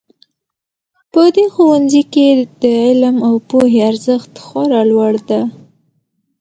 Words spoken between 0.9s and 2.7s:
په دې ښوونځي کې د